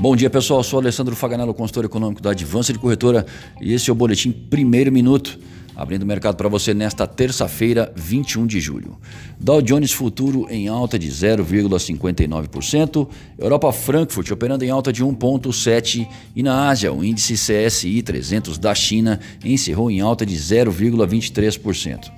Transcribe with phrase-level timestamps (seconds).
[0.00, 0.62] Bom dia, pessoal.
[0.62, 3.26] Sou Alessandro Faganello, consultor econômico da Advança de Corretora,
[3.60, 5.38] e esse é o boletim Primeiro Minuto,
[5.76, 8.96] abrindo o mercado para você nesta terça-feira, 21 de julho.
[9.38, 13.08] Dow Jones Futuro em alta de 0,59%,
[13.38, 18.74] Europa Frankfurt operando em alta de 1,7% e na Ásia, o índice CSI 300 da
[18.74, 22.10] China encerrou em alta de 0,23%.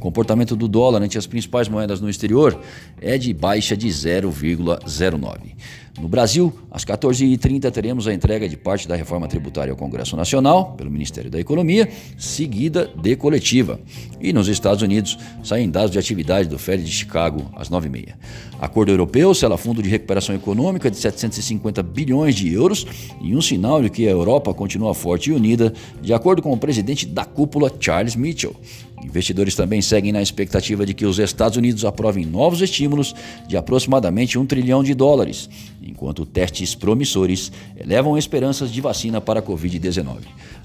[0.00, 2.58] O comportamento do dólar ante as principais moedas no exterior
[3.02, 5.54] é de baixa de 0,09.
[6.00, 10.72] No Brasil, às 14h30 teremos a entrega de parte da reforma tributária ao Congresso Nacional,
[10.72, 13.78] pelo Ministério da Economia, seguida de coletiva.
[14.18, 18.14] E nos Estados Unidos, saem dados de atividade do Fed de Chicago às 9h30.
[18.58, 22.86] Acordo europeu sela fundo de recuperação econômica de 750 bilhões de euros
[23.20, 26.58] e um sinal de que a Europa continua forte e unida, de acordo com o
[26.58, 28.56] presidente da cúpula, Charles Mitchell.
[29.02, 33.14] Investidores também seguem na expectativa de que os Estados Unidos aprovem novos estímulos
[33.48, 35.48] de aproximadamente um trilhão de dólares,
[35.82, 40.18] enquanto testes promissores elevam esperanças de vacina para a Covid-19.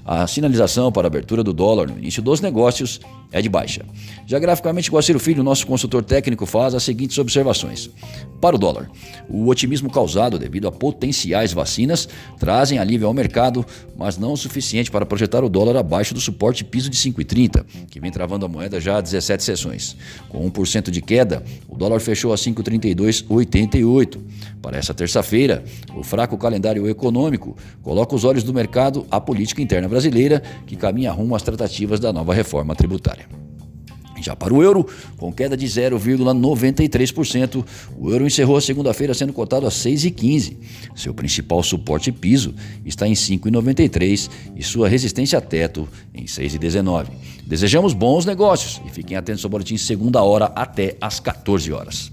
[0.04, 3.00] A sinalização para a abertura do dólar no início dos negócios
[3.32, 3.84] é de baixa.
[4.24, 7.90] Já graficamente, Guaciro Filho, nosso consultor técnico, faz as seguintes observações.
[8.40, 8.88] Para o dólar,
[9.28, 12.08] o otimismo causado devido a potenciais vacinas
[12.38, 16.64] trazem alívio ao mercado, mas não o suficiente para projetar o dólar abaixo do suporte
[16.64, 19.96] piso de 5,30, que vem travando a moeda já há 17 sessões.
[20.28, 24.18] Com 1% de queda, o dólar fechou a 5,3288.
[24.60, 29.88] Para essa terça-feira, o fraco calendário econômico coloca os olhos do mercado à política interna
[29.88, 33.45] brasileira, que caminha rumo às tratativas da nova reforma tributária.
[34.20, 34.86] Já para o euro,
[35.16, 37.64] com queda de 0,93%,
[37.98, 40.56] o euro encerrou a segunda-feira sendo cotado a 6,15.
[40.94, 47.08] Seu principal suporte piso está em 5,93 e sua resistência a teto em 6,19.
[47.46, 52.12] Desejamos bons negócios e fiquem atentos ao boletim segunda hora até às 14 horas.